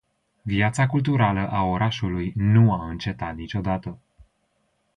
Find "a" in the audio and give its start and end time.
1.49-1.61, 2.73-2.89